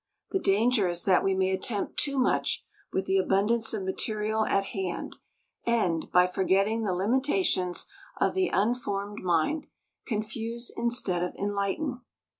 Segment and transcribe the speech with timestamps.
[0.31, 4.65] The danger is that we may attempt too much with the abundance of material at
[4.73, 5.17] hand
[5.63, 7.85] and, by forgetting the limitations
[8.19, 9.67] of the unformed mind,
[10.07, 12.01] confuse instead of enlighten.